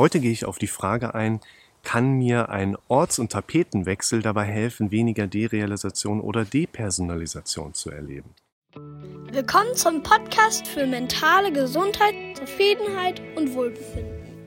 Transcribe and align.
Heute 0.00 0.18
gehe 0.18 0.32
ich 0.32 0.46
auf 0.46 0.56
die 0.56 0.66
Frage 0.66 1.14
ein, 1.14 1.40
kann 1.82 2.12
mir 2.12 2.48
ein 2.48 2.78
Orts- 2.88 3.18
und 3.18 3.32
Tapetenwechsel 3.32 4.22
dabei 4.22 4.44
helfen, 4.44 4.90
weniger 4.90 5.26
Derealisation 5.26 6.22
oder 6.22 6.46
Depersonalisation 6.46 7.74
zu 7.74 7.90
erleben? 7.90 8.30
Willkommen 9.30 9.74
zum 9.74 10.02
Podcast 10.02 10.66
für 10.66 10.86
mentale 10.86 11.52
Gesundheit, 11.52 12.14
Zufriedenheit 12.32 13.20
und 13.36 13.52
Wohlbefinden. 13.52 14.38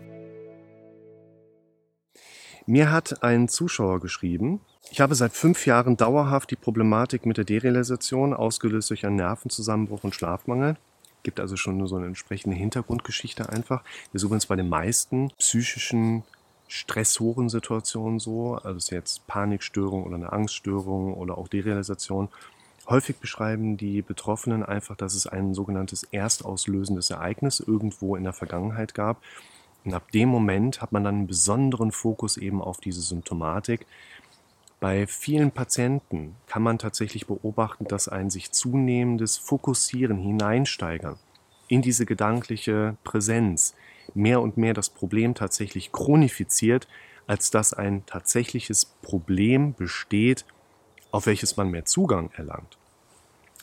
Mir 2.65 2.89
hat 2.89 3.21
ein 3.21 3.47
Zuschauer 3.47 3.99
geschrieben, 3.99 4.59
ich 4.89 5.01
habe 5.01 5.13
seit 5.13 5.33
fünf 5.33 5.67
Jahren 5.67 5.97
dauerhaft 5.97 6.49
die 6.49 6.55
Problematik 6.55 7.27
mit 7.27 7.38
der 7.38 7.45
Derealisation, 7.45 8.33
ausgelöst 8.33 8.89
durch 8.89 9.05
einen 9.05 9.17
Nervenzusammenbruch 9.17 10.04
und 10.04 10.15
Schlafmangel. 10.15 10.77
Gibt 11.23 11.39
also 11.39 11.55
schon 11.55 11.85
so 11.87 11.95
eine 11.95 12.05
entsprechende 12.05 12.55
Hintergrundgeschichte 12.55 13.49
einfach. 13.49 13.83
Das 14.11 14.21
ist 14.21 14.23
übrigens 14.23 14.45
bei 14.45 14.55
den 14.55 14.69
meisten 14.69 15.31
psychischen 15.39 16.23
Stressorensituationen 16.67 18.19
so, 18.19 18.55
also 18.55 18.95
jetzt 18.95 19.28
Panikstörung 19.28 20.04
oder 20.04 20.15
eine 20.15 20.33
Angststörung 20.33 21.14
oder 21.14 21.37
auch 21.37 21.47
Derealisation. 21.47 22.29
Häufig 22.87 23.17
beschreiben 23.17 23.78
die 23.78 24.01
Betroffenen 24.01 24.64
einfach, 24.64 24.97
dass 24.97 25.14
es 25.14 25.28
ein 25.28 25.54
sogenanntes 25.54 26.04
erstauslösendes 26.11 27.09
Ereignis 27.11 27.59
irgendwo 27.61 28.15
in 28.15 28.23
der 28.23 28.33
Vergangenheit 28.33 28.93
gab. 28.93 29.21
Und 29.86 29.93
ab 29.93 30.11
dem 30.11 30.29
Moment 30.29 30.81
hat 30.81 30.92
man 30.92 31.03
dann 31.03 31.15
einen 31.15 31.28
besonderen 31.28 31.92
Fokus 31.92 32.38
eben 32.38 32.61
auf 32.61 32.80
diese 32.80 33.02
Symptomatik. 33.02 33.86
Bei 34.83 35.08
vielen 35.08 35.52
Patienten 35.52 36.36
kann 36.45 36.61
man 36.61 36.78
tatsächlich 36.78 37.25
beobachten, 37.25 37.86
dass 37.86 38.09
ein 38.09 38.30
sich 38.30 38.52
zunehmendes 38.52 39.38
Fokussieren, 39.38 40.17
Hineinsteigern 40.17 41.16
in 41.69 41.81
diese 41.81 42.06
gedankliche 42.06 42.97
Präsenz 43.06 43.75
mehr 44.14 44.42
und 44.42 44.58
mehr 44.58 44.73
das 44.73 44.89
Problem 44.89 45.36
tatsächlich 45.36 45.94
chronifiziert, 45.94 46.89
als 47.28 47.50
dass 47.50 47.73
ein 47.73 48.06
tatsächliches 48.08 48.83
Problem 48.83 49.73
besteht, 49.73 50.44
auf 51.11 51.28
welches 51.28 51.56
man 51.56 51.72
mehr 51.72 51.86
Zugang 51.86 52.31
erlangt 52.36 52.78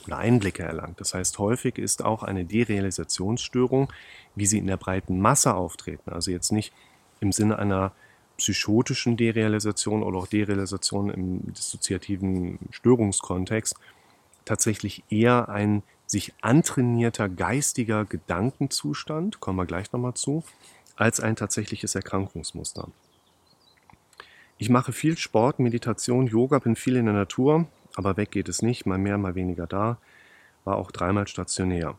oder 0.06 0.16
Einblicke 0.16 0.62
erlangt. 0.62 1.02
Das 1.02 1.12
heißt, 1.12 1.38
häufig 1.38 1.76
ist 1.76 2.02
auch 2.02 2.22
eine 2.22 2.46
Derealisationsstörung, 2.46 3.92
wie 4.36 4.46
sie 4.46 4.56
in 4.56 4.68
der 4.68 4.78
breiten 4.78 5.20
Masse 5.20 5.52
auftreten, 5.54 6.12
also 6.12 6.30
jetzt 6.30 6.50
nicht 6.50 6.72
im 7.20 7.30
Sinne 7.30 7.58
einer 7.58 7.92
psychotischen 8.40 9.18
Derealisation 9.18 10.02
oder 10.02 10.16
auch 10.18 10.26
Derealisation 10.26 11.10
im 11.10 11.52
dissoziativen 11.52 12.58
Störungskontext 12.70 13.74
tatsächlich 14.46 15.04
eher 15.10 15.50
ein 15.50 15.82
sich 16.06 16.32
antrainierter 16.40 17.28
geistiger 17.28 18.06
Gedankenzustand, 18.06 19.40
kommen 19.40 19.58
wir 19.58 19.66
gleich 19.66 19.92
nochmal 19.92 20.14
zu, 20.14 20.42
als 20.96 21.20
ein 21.20 21.36
tatsächliches 21.36 21.94
Erkrankungsmuster. 21.94 22.88
Ich 24.56 24.70
mache 24.70 24.92
viel 24.92 25.18
Sport, 25.18 25.58
Meditation, 25.58 26.26
Yoga, 26.26 26.58
bin 26.58 26.76
viel 26.76 26.96
in 26.96 27.04
der 27.04 27.14
Natur, 27.14 27.66
aber 27.94 28.16
weg 28.16 28.30
geht 28.30 28.48
es 28.48 28.62
nicht, 28.62 28.86
mal 28.86 28.98
mehr, 28.98 29.18
mal 29.18 29.34
weniger 29.34 29.66
da, 29.66 29.98
war 30.64 30.76
auch 30.76 30.90
dreimal 30.90 31.28
stationär. 31.28 31.98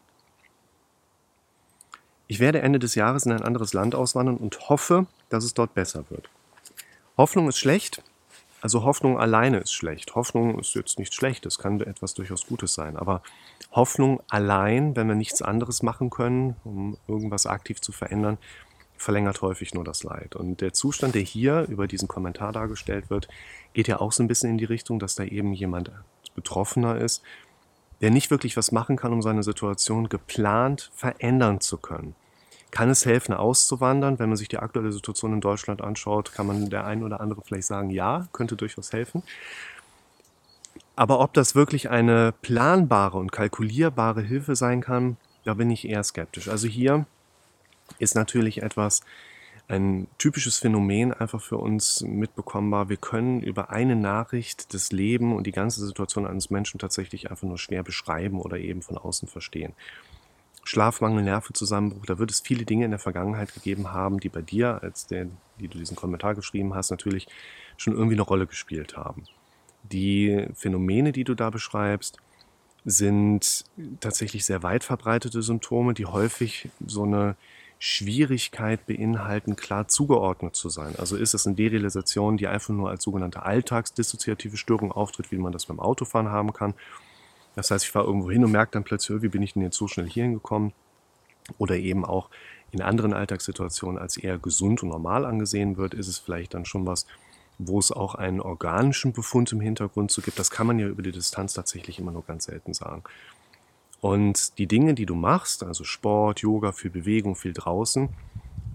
Ich 2.32 2.40
werde 2.40 2.62
Ende 2.62 2.80
des 2.80 2.96
Jahres 2.96 3.26
in 3.26 3.34
ein 3.34 3.42
anderes 3.42 3.74
Land 3.74 3.94
auswandern 3.94 4.38
und 4.38 4.70
hoffe, 4.70 5.06
dass 5.28 5.44
es 5.44 5.54
dort 5.54 5.74
besser 5.74 6.06
wird. 6.10 6.30
Hoffnung 7.18 7.50
ist 7.50 7.58
schlecht, 7.58 8.02
also 8.62 8.86
Hoffnung 8.86 9.20
alleine 9.20 9.58
ist 9.58 9.74
schlecht. 9.74 10.16
Hoffnung 10.16 10.58
ist 10.58 10.74
jetzt 10.74 10.98
nicht 10.98 11.14
schlecht, 11.14 11.46
es 11.46 11.60
kann 11.60 11.82
etwas 11.82 12.14
durchaus 12.14 12.48
Gutes 12.48 12.74
sein. 12.74 12.96
Aber 12.96 13.22
Hoffnung 13.74 14.24
allein, 14.30 14.96
wenn 14.96 15.10
wir 15.10 15.16
nichts 15.16 15.42
anderes 15.42 15.84
machen 15.84 16.10
können, 16.10 16.56
um 16.64 16.98
irgendwas 17.06 17.48
aktiv 17.48 17.82
zu 17.82 17.92
verändern, 17.92 18.38
verlängert 18.96 19.42
häufig 19.42 19.74
nur 19.74 19.84
das 19.84 20.04
Leid. 20.04 20.38
Und 20.38 20.62
der 20.62 20.72
Zustand, 20.72 21.16
der 21.16 21.24
hier 21.24 21.68
über 21.68 21.86
diesen 21.86 22.08
Kommentar 22.08 22.54
dargestellt 22.54 23.10
wird, 23.10 23.28
geht 23.74 23.90
ja 23.90 24.00
auch 24.00 24.14
so 24.14 24.24
ein 24.24 24.30
bisschen 24.30 24.52
in 24.52 24.58
die 24.58 24.64
Richtung, 24.64 25.00
dass 25.00 25.16
da 25.16 25.26
eben 25.26 25.52
jemand 25.52 25.92
Betroffener 26.34 26.98
ist, 26.98 27.24
der 28.00 28.10
nicht 28.10 28.32
wirklich 28.32 28.56
was 28.56 28.72
machen 28.72 28.96
kann, 28.96 29.12
um 29.12 29.22
seine 29.22 29.44
Situation 29.44 30.08
geplant 30.08 30.92
verändern 30.96 31.60
zu 31.60 31.76
können. 31.76 32.16
Kann 32.72 32.90
es 32.90 33.06
helfen, 33.06 33.34
auszuwandern? 33.34 34.18
Wenn 34.18 34.30
man 34.30 34.38
sich 34.38 34.48
die 34.48 34.58
aktuelle 34.58 34.92
Situation 34.92 35.34
in 35.34 35.42
Deutschland 35.42 35.82
anschaut, 35.82 36.34
kann 36.34 36.48
man 36.48 36.70
der 36.70 36.86
ein 36.86 37.04
oder 37.04 37.20
andere 37.20 37.42
vielleicht 37.46 37.68
sagen, 37.68 37.90
ja, 37.90 38.28
könnte 38.32 38.56
durchaus 38.56 38.94
helfen. 38.94 39.24
Aber 40.96 41.20
ob 41.20 41.34
das 41.34 41.54
wirklich 41.56 41.90
eine 41.90 42.34
planbare 42.42 43.18
und 43.18 43.32
kalkulierbare 43.32 44.22
Hilfe 44.22 44.56
sein 44.56 44.82
kann, 44.82 45.18
da 45.44 45.54
bin 45.54 45.70
ich 45.70 45.88
eher 45.88 46.04
skeptisch. 46.04 46.48
Also 46.48 46.68
hier 46.68 47.06
ist 48.00 48.16
natürlich 48.16 48.62
etwas, 48.62 49.02
ein 49.68 50.08
typisches 50.18 50.58
Phänomen 50.58 51.14
einfach 51.14 51.42
für 51.42 51.58
uns 51.58 52.02
mitbekommbar. 52.02 52.90
Wir 52.90 52.98
können 52.98 53.42
über 53.42 53.70
eine 53.70 53.96
Nachricht 53.96 54.74
das 54.74 54.92
Leben 54.92 55.34
und 55.34 55.48
die 55.48 55.54
ganze 55.54 55.86
Situation 55.86 56.28
eines 56.28 56.50
Menschen 56.50 56.80
tatsächlich 56.80 57.32
einfach 57.32 57.48
nur 57.48 57.58
schwer 57.58 57.82
beschreiben 57.82 58.42
oder 58.42 58.58
eben 58.58 58.82
von 58.82 58.98
außen 58.98 59.28
verstehen. 59.28 59.74
Schlafmangel, 60.64 61.24
Nervenzusammenbruch, 61.24 62.06
da 62.06 62.20
wird 62.20 62.32
es 62.32 62.40
viele 62.40 62.66
Dinge 62.66 62.86
in 62.86 62.92
der 62.92 63.00
Vergangenheit 63.00 63.54
gegeben 63.54 63.92
haben, 63.92 64.20
die 64.20 64.30
bei 64.30 64.42
dir, 64.42 64.82
als 64.84 65.08
der, 65.08 65.28
die 65.60 65.68
du 65.68 65.78
diesen 65.78 65.96
Kommentar 65.96 66.36
geschrieben 66.36 66.74
hast, 66.76 66.92
natürlich 66.92 67.28
schon 67.78 67.94
irgendwie 67.94 68.16
eine 68.16 68.22
Rolle 68.22 68.46
gespielt 68.46 68.96
haben. 68.96 69.24
Die 69.84 70.48
Phänomene, 70.54 71.12
die 71.12 71.24
du 71.24 71.34
da 71.34 71.50
beschreibst, 71.50 72.18
sind 72.86 73.66
tatsächlich 74.00 74.46
sehr 74.46 74.64
weit 74.64 74.84
verbreitete 74.84 75.42
Symptome, 75.42 75.94
die 75.94 76.06
häufig 76.06 76.70
so 76.86 77.04
eine 77.04 77.36
Schwierigkeit 77.80 78.86
beinhalten, 78.86 79.56
klar 79.56 79.88
zugeordnet 79.88 80.56
zu 80.56 80.70
sein. 80.70 80.96
Also 80.98 81.16
ist 81.16 81.34
es 81.34 81.48
eine 81.48 81.56
Derealisation, 81.56 82.38
die 82.38 82.48
einfach 82.48 82.74
nur 82.74 82.92
als 82.92 83.04
sogenannte 83.04 83.44
alltagsdissoziative 83.44 84.58
Störung 84.58 84.92
auftritt, 84.92 85.32
wie 85.32 85.38
man 85.38 85.52
das 85.52 85.66
beim 85.66 85.80
Autofahren 85.80 86.30
haben 86.30 86.54
kann, 86.54 86.76
das 87.56 87.72
heißt, 87.72 87.86
ich 87.86 87.92
fahre 87.92 88.06
irgendwo 88.06 88.32
hin 88.32 88.44
und 88.46 88.52
merke 88.52 88.72
dann 88.74 88.84
plötzlich, 88.84 89.22
wie 89.22 89.28
bin 89.28 89.42
ich 89.42 89.54
denn 89.54 89.64
jetzt 89.64 89.78
so 89.78 89.88
schnell 89.88 90.10
hier 90.10 90.24
hingekommen? 90.24 90.74
Oder 91.58 91.76
eben 91.78 92.06
auch 92.06 92.30
in 92.72 92.82
anderen 92.82 93.14
Alltagssituationen 93.14 94.00
als 94.00 94.18
eher 94.18 94.38
gesund 94.38 94.84
und 94.84 94.90
normal 94.90 95.26
angesehen 95.26 95.78
wird, 95.78 95.94
ist 95.94 96.08
es 96.08 96.18
vielleicht 96.18 96.54
dann 96.54 96.66
schon 96.66 96.86
was, 96.86 97.06
wo 97.58 97.80
es 97.80 97.92
auch 97.92 98.16
einen 98.16 98.40
organischen 98.40 99.12
Befund 99.12 99.52
im 99.52 99.60
Hintergrund 99.60 100.12
zu 100.12 100.22
gibt. 100.22 100.40
Das 100.40 100.50
kann 100.50 100.68
man 100.68 100.80
ja 100.80 100.88
über 100.88 101.02
die 101.02 101.12
Distanz 101.12 101.54
tatsächlich 101.54 102.00
immer 102.00 102.12
nur 102.12 102.24
ganz 102.24 102.46
selten 102.46 102.74
sagen. 102.74 103.04
Und 104.00 104.58
die 104.58 104.68
Dinge, 104.68 104.94
die 104.94 105.06
du 105.06 105.16
machst, 105.16 105.64
also 105.64 105.84
Sport, 105.84 106.40
Yoga, 106.40 106.72
viel 106.72 106.90
Bewegung, 106.90 107.36
viel 107.36 107.54
draußen, 107.54 108.10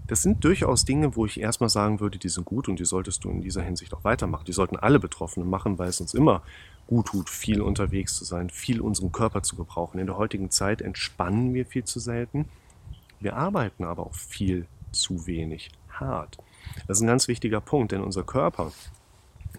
das 0.07 0.21
sind 0.21 0.43
durchaus 0.45 0.85
Dinge, 0.85 1.17
wo 1.17 1.25
ich 1.25 1.39
erstmal 1.39 1.69
sagen 1.69 1.99
würde, 1.99 2.17
die 2.17 2.29
sind 2.29 2.45
gut 2.45 2.69
und 2.69 2.79
die 2.79 2.85
solltest 2.85 3.25
du 3.25 3.29
in 3.29 3.41
dieser 3.41 3.61
Hinsicht 3.61 3.93
auch 3.93 4.05
weitermachen. 4.05 4.45
Die 4.45 4.53
sollten 4.53 4.77
alle 4.77 4.99
Betroffenen 4.99 5.49
machen, 5.49 5.79
weil 5.79 5.89
es 5.89 5.99
uns 5.99 6.13
immer 6.13 6.43
gut 6.87 7.07
tut, 7.07 7.29
viel 7.29 7.61
unterwegs 7.61 8.15
zu 8.15 8.25
sein, 8.25 8.49
viel 8.49 8.81
unseren 8.81 9.11
Körper 9.11 9.43
zu 9.43 9.55
gebrauchen. 9.55 9.99
In 9.99 10.07
der 10.07 10.17
heutigen 10.17 10.49
Zeit 10.49 10.81
entspannen 10.81 11.53
wir 11.53 11.65
viel 11.65 11.83
zu 11.83 11.99
selten. 11.99 12.45
Wir 13.19 13.35
arbeiten 13.35 13.83
aber 13.83 14.05
auch 14.05 14.15
viel 14.15 14.65
zu 14.91 15.27
wenig 15.27 15.69
hart. 15.89 16.37
Das 16.87 16.97
ist 16.97 17.01
ein 17.01 17.07
ganz 17.07 17.27
wichtiger 17.27 17.61
Punkt, 17.61 17.91
denn 17.91 18.01
unser 18.01 18.23
Körper, 18.23 18.71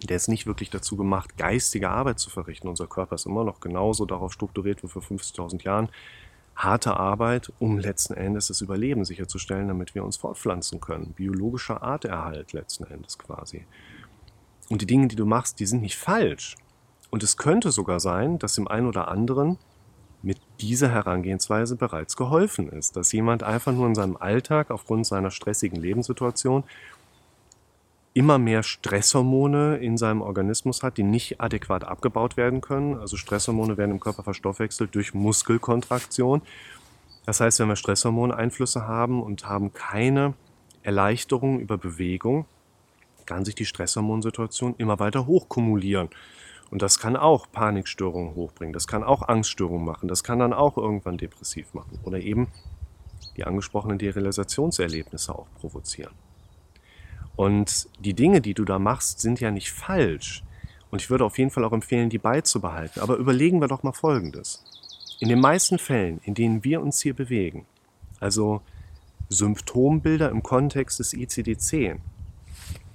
der 0.03 0.15
ist 0.15 0.27
nicht 0.27 0.47
wirklich 0.47 0.69
dazu 0.69 0.95
gemacht, 0.95 1.37
geistige 1.37 1.89
Arbeit 1.89 2.19
zu 2.19 2.29
verrichten. 2.29 2.67
Unser 2.67 2.87
Körper 2.87 3.15
ist 3.15 3.25
immer 3.25 3.43
noch 3.43 3.59
genauso 3.59 4.05
darauf 4.05 4.33
strukturiert 4.33 4.83
wie 4.83 4.87
vor 4.87 5.01
50.000 5.01 5.63
Jahren. 5.63 5.89
Harte 6.55 6.97
Arbeit, 6.97 7.53
um 7.59 7.79
letzten 7.79 8.15
Endes 8.15 8.47
das 8.47 8.61
Überleben 8.61 9.05
sicherzustellen, 9.05 9.69
damit 9.69 9.95
wir 9.95 10.03
uns 10.03 10.17
fortpflanzen 10.17 10.81
können. 10.81 11.13
Biologischer 11.13 11.81
Arterhalt 11.83 12.53
letzten 12.53 12.85
Endes 12.85 13.17
quasi. 13.17 13.65
Und 14.69 14.81
die 14.81 14.85
Dinge, 14.85 15.07
die 15.07 15.15
du 15.15 15.25
machst, 15.25 15.59
die 15.59 15.65
sind 15.65 15.81
nicht 15.81 15.97
falsch. 15.97 16.55
Und 17.09 17.23
es 17.23 17.37
könnte 17.37 17.71
sogar 17.71 17.99
sein, 17.99 18.39
dass 18.39 18.53
dem 18.53 18.67
einen 18.67 18.87
oder 18.87 19.07
anderen 19.07 19.57
mit 20.21 20.37
dieser 20.59 20.89
Herangehensweise 20.89 21.75
bereits 21.75 22.17
geholfen 22.17 22.69
ist, 22.69 22.95
dass 22.95 23.11
jemand 23.11 23.43
einfach 23.43 23.71
nur 23.71 23.87
in 23.87 23.95
seinem 23.95 24.17
Alltag 24.17 24.69
aufgrund 24.69 25.07
seiner 25.07 25.31
stressigen 25.31 25.79
Lebenssituation 25.79 26.63
immer 28.13 28.37
mehr 28.37 28.63
Stresshormone 28.63 29.77
in 29.77 29.97
seinem 29.97 30.21
Organismus 30.21 30.83
hat, 30.83 30.97
die 30.97 31.03
nicht 31.03 31.39
adäquat 31.39 31.83
abgebaut 31.83 32.37
werden 32.37 32.59
können. 32.59 32.97
Also 32.97 33.15
Stresshormone 33.15 33.77
werden 33.77 33.91
im 33.91 33.99
Körper 33.99 34.23
verstoffwechselt 34.23 34.93
durch 34.93 35.13
Muskelkontraktion. 35.13 36.41
Das 37.25 37.39
heißt, 37.39 37.59
wenn 37.59 37.69
wir 37.69 37.75
Stresshormoneinflüsse 37.75 38.87
haben 38.87 39.21
und 39.21 39.47
haben 39.47 39.73
keine 39.73 40.33
Erleichterung 40.83 41.59
über 41.59 41.77
Bewegung, 41.77 42.45
kann 43.25 43.45
sich 43.45 43.55
die 43.55 43.65
Stresshormonsituation 43.65 44.75
immer 44.77 44.99
weiter 44.99 45.27
hochkumulieren. 45.27 46.09
Und 46.71 46.81
das 46.81 46.99
kann 46.99 47.15
auch 47.15 47.51
Panikstörungen 47.51 48.35
hochbringen, 48.35 48.73
das 48.73 48.87
kann 48.87 49.03
auch 49.03 49.27
Angststörungen 49.27 49.85
machen, 49.85 50.07
das 50.07 50.23
kann 50.23 50.39
dann 50.39 50.53
auch 50.53 50.77
irgendwann 50.77 51.17
depressiv 51.17 51.73
machen 51.73 51.99
oder 52.03 52.19
eben 52.19 52.47
die 53.37 53.43
angesprochenen 53.43 53.97
Derealisationserlebnisse 53.97 55.33
auch 55.33 55.47
provozieren. 55.59 56.13
Und 57.35 57.87
die 57.99 58.13
Dinge, 58.13 58.41
die 58.41 58.53
du 58.53 58.65
da 58.65 58.79
machst, 58.79 59.21
sind 59.21 59.39
ja 59.39 59.49
nicht 59.49 59.71
falsch. 59.71 60.43
Und 60.91 61.01
ich 61.01 61.09
würde 61.09 61.23
auf 61.23 61.37
jeden 61.37 61.51
Fall 61.51 61.63
auch 61.63 61.71
empfehlen, 61.71 62.09
die 62.09 62.17
beizubehalten. 62.17 63.01
Aber 63.01 63.15
überlegen 63.15 63.61
wir 63.61 63.67
doch 63.67 63.83
mal 63.83 63.93
Folgendes. 63.93 64.63
In 65.19 65.29
den 65.29 65.39
meisten 65.39 65.79
Fällen, 65.79 66.19
in 66.23 66.33
denen 66.33 66.63
wir 66.63 66.81
uns 66.81 67.01
hier 67.01 67.13
bewegen, 67.13 67.65
also 68.19 68.61
Symptombilder 69.29 70.29
im 70.31 70.43
Kontext 70.43 70.99
des 70.99 71.13
ICD-10. 71.13 71.99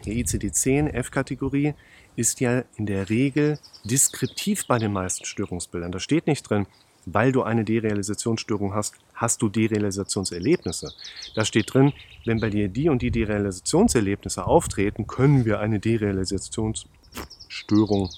Der 0.06 0.15
ICD-10 0.15 0.91
F-Kategorie 0.91 1.75
ist 2.17 2.41
ja 2.41 2.65
in 2.77 2.87
der 2.87 3.09
Regel 3.09 3.59
deskriptiv 3.85 4.67
bei 4.67 4.79
den 4.79 4.93
meisten 4.93 5.25
Störungsbildern. 5.25 5.93
Da 5.93 5.99
steht 5.99 6.27
nicht 6.27 6.49
drin, 6.49 6.67
weil 7.06 7.33
du 7.33 7.43
eine 7.43 7.65
Derealisationsstörung 7.65 8.75
hast, 8.75 8.95
hast 9.15 9.41
du 9.43 9.49
Derealisationserlebnisse. 9.49 10.93
Da 11.35 11.45
steht 11.45 11.73
drin, 11.73 11.93
wenn 12.25 12.41
bei 12.41 12.51
dir 12.51 12.69
die 12.69 12.89
und 12.89 13.03
die 13.03 13.11
Derealisationserlebnisse 13.11 14.47
auftreten, 14.47 15.06
können 15.06 15.45
wir 15.45 15.61
eine 15.61 15.81
Derealisationsstörung 15.81 18.11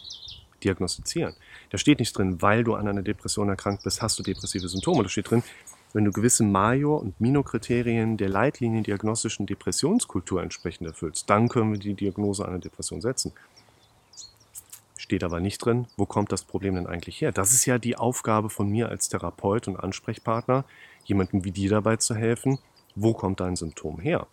diagnostizieren. 0.62 1.34
Da 1.70 1.78
steht 1.78 1.98
nicht 1.98 2.16
drin, 2.16 2.40
weil 2.42 2.62
du 2.64 2.74
an 2.74 2.88
einer 2.88 3.02
Depression 3.02 3.48
erkrankt 3.48 3.84
bist, 3.84 4.02
hast 4.02 4.18
du 4.18 4.22
depressive 4.22 4.68
Symptome. 4.68 5.02
Da 5.02 5.08
steht 5.08 5.30
drin, 5.30 5.42
wenn 5.96 6.04
du 6.04 6.12
gewisse 6.12 6.44
Major- 6.44 7.00
und 7.00 7.18
Minor-Kriterien 7.22 8.18
der 8.18 8.28
Leitlinien 8.28 8.84
diagnostischen 8.84 9.46
Depressionskultur 9.46 10.42
entsprechend 10.42 10.86
erfüllst, 10.86 11.30
dann 11.30 11.48
können 11.48 11.72
wir 11.72 11.78
die 11.78 11.94
Diagnose 11.94 12.46
einer 12.46 12.58
Depression 12.58 13.00
setzen. 13.00 13.32
Steht 14.98 15.24
aber 15.24 15.40
nicht 15.40 15.56
drin, 15.64 15.86
wo 15.96 16.04
kommt 16.04 16.32
das 16.32 16.44
Problem 16.44 16.74
denn 16.74 16.86
eigentlich 16.86 17.22
her? 17.22 17.32
Das 17.32 17.54
ist 17.54 17.64
ja 17.64 17.78
die 17.78 17.96
Aufgabe 17.96 18.50
von 18.50 18.68
mir 18.68 18.90
als 18.90 19.08
Therapeut 19.08 19.68
und 19.68 19.76
Ansprechpartner, 19.78 20.66
jemandem 21.04 21.44
wie 21.44 21.50
dir 21.50 21.70
dabei 21.70 21.96
zu 21.96 22.14
helfen, 22.14 22.58
wo 22.94 23.14
kommt 23.14 23.40
dein 23.40 23.56
Symptom 23.56 23.98
her? 23.98 24.26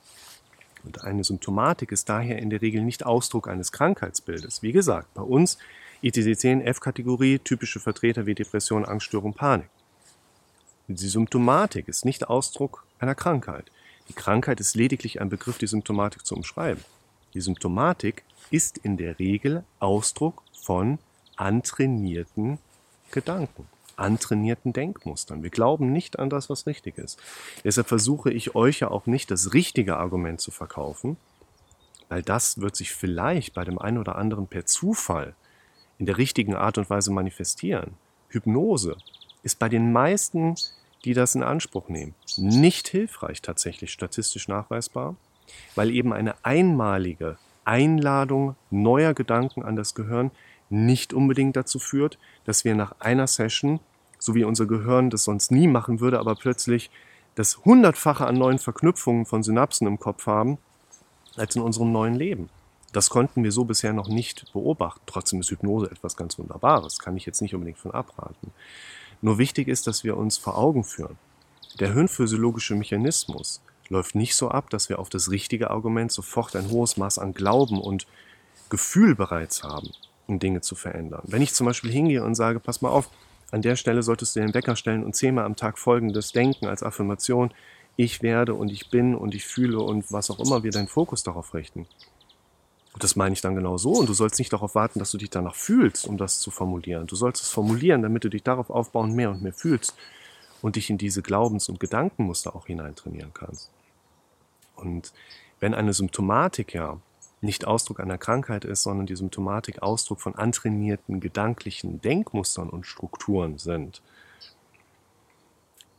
Und 0.83 1.05
eine 1.05 1.23
Symptomatik 1.23 1.93
ist 1.93 2.09
daher 2.09 2.39
in 2.39 2.49
der 2.49 2.61
Regel 2.61 2.83
nicht 2.83 3.05
Ausdruck 3.05 3.47
eines 3.47 3.71
Krankheitsbildes. 3.71 4.63
Wie 4.63 4.73
gesagt, 4.73 5.13
bei 5.13 5.23
uns 5.23 5.57
ITC-10 6.01 6.59
F-Kategorie, 6.63 7.39
typische 7.39 7.79
Vertreter 7.79 8.25
wie 8.25 8.35
Depression, 8.35 8.83
Angststörung, 8.83 9.33
Panik. 9.33 9.69
Die 10.87 11.07
Symptomatik 11.07 11.87
ist 11.87 12.03
nicht 12.03 12.27
Ausdruck 12.27 12.85
einer 12.99 13.15
Krankheit. 13.15 13.71
Die 14.09 14.13
Krankheit 14.13 14.59
ist 14.59 14.75
lediglich 14.75 15.21
ein 15.21 15.29
Begriff, 15.29 15.57
die 15.57 15.67
Symptomatik 15.67 16.25
zu 16.25 16.35
umschreiben. 16.35 16.83
Die 17.33 17.39
Symptomatik 17.39 18.23
ist 18.51 18.79
in 18.79 18.97
der 18.97 19.17
Regel 19.17 19.63
Ausdruck 19.79 20.43
von 20.51 20.99
antrainierten 21.37 22.59
Gedanken, 23.11 23.69
antrainierten 23.95 24.73
Denkmustern. 24.73 25.41
Wir 25.41 25.51
glauben 25.51 25.93
nicht 25.93 26.19
an 26.19 26.29
das, 26.29 26.49
was 26.49 26.67
richtig 26.67 26.97
ist. 26.97 27.17
Deshalb 27.63 27.87
versuche 27.87 28.31
ich 28.31 28.53
euch 28.53 28.81
ja 28.81 28.91
auch 28.91 29.05
nicht 29.05 29.31
das 29.31 29.53
richtige 29.53 29.95
Argument 29.95 30.41
zu 30.41 30.51
verkaufen, 30.51 31.15
weil 32.09 32.23
das 32.23 32.59
wird 32.59 32.75
sich 32.75 32.91
vielleicht 32.91 33.53
bei 33.53 33.63
dem 33.63 33.79
einen 33.79 33.99
oder 33.99 34.17
anderen 34.17 34.47
per 34.47 34.65
Zufall 34.65 35.33
in 35.97 36.07
der 36.07 36.17
richtigen 36.17 36.55
Art 36.55 36.77
und 36.77 36.89
Weise 36.89 37.11
manifestieren. 37.13 37.93
Hypnose 38.27 38.97
ist 39.43 39.59
bei 39.59 39.69
den 39.69 39.91
meisten, 39.91 40.55
die 41.05 41.13
das 41.13 41.35
in 41.35 41.43
Anspruch 41.43 41.89
nehmen, 41.89 42.15
nicht 42.37 42.87
hilfreich 42.87 43.41
tatsächlich 43.41 43.91
statistisch 43.91 44.47
nachweisbar, 44.47 45.15
weil 45.75 45.91
eben 45.91 46.13
eine 46.13 46.35
einmalige 46.43 47.37
Einladung 47.65 48.55
neuer 48.71 49.13
Gedanken 49.13 49.63
an 49.63 49.75
das 49.75 49.95
Gehirn 49.95 50.31
nicht 50.69 51.13
unbedingt 51.13 51.55
dazu 51.55 51.79
führt, 51.79 52.17
dass 52.45 52.65
wir 52.65 52.75
nach 52.75 52.95
einer 52.99 53.27
Session, 53.27 53.79
so 54.17 54.33
wie 54.35 54.43
unser 54.43 54.65
Gehirn 54.65 55.09
das 55.09 55.25
sonst 55.25 55.51
nie 55.51 55.67
machen 55.67 55.99
würde, 55.99 56.19
aber 56.19 56.35
plötzlich 56.35 56.89
das 57.35 57.63
hundertfache 57.65 58.25
an 58.25 58.35
neuen 58.35 58.59
Verknüpfungen 58.59 59.25
von 59.25 59.43
Synapsen 59.43 59.87
im 59.87 59.99
Kopf 59.99 60.25
haben, 60.27 60.57
als 61.35 61.55
in 61.55 61.61
unserem 61.61 61.91
neuen 61.91 62.15
Leben. 62.15 62.49
Das 62.91 63.09
konnten 63.09 63.43
wir 63.43 63.51
so 63.51 63.65
bisher 63.65 63.91
noch 63.91 64.07
nicht 64.07 64.51
beobachten. 64.53 65.01
Trotzdem 65.07 65.39
ist 65.39 65.49
Hypnose 65.49 65.89
etwas 65.89 66.15
ganz 66.15 66.37
Wunderbares, 66.37 66.99
kann 66.99 67.17
ich 67.17 67.25
jetzt 67.25 67.41
nicht 67.41 67.55
unbedingt 67.55 67.79
von 67.79 67.91
abraten. 67.91 68.51
Nur 69.23 69.39
wichtig 69.39 69.67
ist, 69.67 69.87
dass 69.87 70.03
wir 70.03 70.17
uns 70.17 70.37
vor 70.37 70.57
Augen 70.57 70.83
führen. 70.83 71.17
Der 71.79 71.93
hirnphysiologische 71.93 72.75
Mechanismus 72.75 73.61
läuft 73.89 74.13
nicht 74.13 74.35
so 74.35 74.49
ab, 74.49 74.69
dass 74.69 74.89
wir 74.89 74.99
auf 74.99 75.09
das 75.09 75.31
richtige 75.31 75.71
Argument 75.71 76.11
sofort 76.11 76.55
ein 76.55 76.69
hohes 76.69 76.97
Maß 76.97 77.17
an 77.17 77.33
Glauben 77.33 77.81
und 77.81 78.05
Gefühl 78.69 79.15
bereits 79.15 79.63
haben 79.63 79.89
um 80.27 80.39
Dinge 80.39 80.61
zu 80.61 80.75
verändern. 80.75 81.21
Wenn 81.25 81.41
ich 81.41 81.53
zum 81.53 81.65
Beispiel 81.65 81.91
hingehe 81.91 82.23
und 82.23 82.35
sage, 82.35 82.59
pass 82.59 82.81
mal 82.81 82.89
auf, 82.89 83.09
an 83.51 83.61
der 83.61 83.75
Stelle 83.75 84.03
solltest 84.03 84.35
du 84.35 84.39
den 84.39 84.53
Wecker 84.53 84.75
stellen 84.75 85.03
und 85.03 85.15
zehnmal 85.15 85.45
am 85.45 85.55
Tag 85.55 85.77
folgendes 85.77 86.31
denken 86.31 86.65
als 86.65 86.83
Affirmation, 86.83 87.53
ich 87.95 88.23
werde 88.23 88.55
und 88.55 88.71
ich 88.71 88.89
bin 88.89 89.13
und 89.13 89.35
ich 89.35 89.45
fühle 89.45 89.79
und 89.79 90.11
was 90.11 90.31
auch 90.31 90.39
immer 90.39 90.63
wir 90.63 90.71
deinen 90.71 90.87
Fokus 90.87 91.23
darauf 91.23 91.53
richten. 91.53 91.85
Und 92.93 93.03
das 93.03 93.15
meine 93.15 93.33
ich 93.33 93.41
dann 93.41 93.55
genau 93.55 93.77
so. 93.77 93.91
Und 93.93 94.07
du 94.07 94.13
sollst 94.13 94.37
nicht 94.39 94.53
darauf 94.53 94.75
warten, 94.75 94.99
dass 94.99 95.11
du 95.11 95.17
dich 95.17 95.31
danach 95.31 95.55
fühlst, 95.55 96.07
um 96.07 96.17
das 96.17 96.39
zu 96.39 96.51
formulieren. 96.51 97.07
Du 97.07 97.15
sollst 97.15 97.41
es 97.41 97.49
formulieren, 97.49 98.03
damit 98.03 98.23
du 98.23 98.29
dich 98.29 98.43
darauf 98.43 98.69
aufbauen 98.69 99.13
mehr 99.13 99.31
und 99.31 99.41
mehr 99.41 99.53
fühlst 99.53 99.95
und 100.61 100.75
dich 100.75 100.89
in 100.89 100.97
diese 100.97 101.21
Glaubens- 101.21 101.69
und 101.69 101.79
Gedankenmuster 101.79 102.55
auch 102.55 102.67
hineintrainieren 102.67 103.33
kannst. 103.33 103.71
Und 104.75 105.11
wenn 105.59 105.73
eine 105.73 105.93
Symptomatik 105.93 106.73
ja 106.73 106.99
nicht 107.41 107.65
Ausdruck 107.65 107.99
einer 107.99 108.17
Krankheit 108.17 108.63
ist, 108.63 108.83
sondern 108.83 109.05
die 109.05 109.15
Symptomatik 109.15 109.81
Ausdruck 109.81 110.21
von 110.21 110.35
antrainierten 110.35 111.19
gedanklichen 111.19 111.99
Denkmustern 112.01 112.69
und 112.69 112.85
Strukturen 112.85 113.57
sind, 113.57 114.01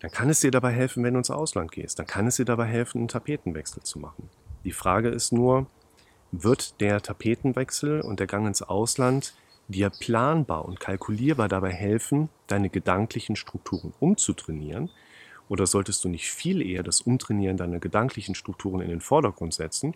dann 0.01 0.11
kann 0.11 0.31
es 0.31 0.41
dir 0.41 0.51
dabei 0.51 0.73
helfen, 0.73 1.03
wenn 1.03 1.15
du 1.15 1.19
ins 1.19 1.31
Ausland 1.31 1.73
gehst. 1.73 1.99
Dann 1.99 2.07
kann 2.07 2.27
es 2.27 2.37
dir 2.37 2.45
dabei 2.45 2.67
helfen, 2.67 2.99
einen 2.99 3.09
Tapetenwechsel 3.09 3.83
zu 3.83 3.99
machen. 3.99 4.29
Die 4.65 4.73
Frage 4.73 5.09
ist 5.09 5.33
nur, 5.33 5.67
wird 6.43 6.81
der 6.81 7.01
Tapetenwechsel 7.01 8.01
und 8.01 8.21
der 8.21 8.27
Gang 8.27 8.47
ins 8.47 8.63
Ausland 8.63 9.35
dir 9.69 9.91
planbar 9.91 10.65
und 10.65 10.81
kalkulierbar 10.81 11.49
dabei 11.49 11.73
helfen, 11.73 12.29
deine 12.47 12.69
gedanklichen 12.69 13.37
Strukturen 13.37 13.93
umzutrainieren? 14.01 14.91
Oder 15.49 15.67
solltest 15.67 16.05
du 16.05 16.09
nicht 16.09 16.31
viel 16.31 16.63
eher 16.63 16.83
das 16.83 17.03
Umtrainieren 17.03 17.57
deiner 17.57 17.79
gedanklichen 17.79 18.35
Strukturen 18.35 18.81
in 18.81 18.89
den 18.89 19.01
Vordergrund 19.01 19.55
setzen 19.55 19.95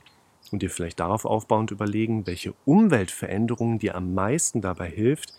und 0.52 0.62
dir 0.62 0.70
vielleicht 0.70 1.00
darauf 1.00 1.25
aufbauend 1.25 1.70
überlegen, 1.70 2.26
welche 2.26 2.55
Umweltveränderungen 2.64 3.79
dir 3.79 3.94
am 3.94 4.14
meisten 4.14 4.61
dabei 4.61 4.90
hilft, 4.90 5.35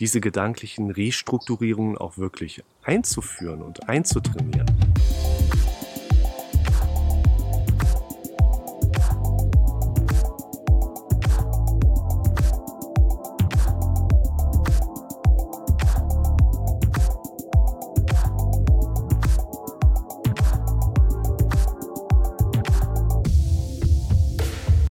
diese 0.00 0.20
gedanklichen 0.20 0.90
Restrukturierungen 0.90 1.96
auch 1.96 2.18
wirklich 2.18 2.64
einzuführen 2.82 3.62
und 3.62 3.88
einzutrainieren. 3.88 4.83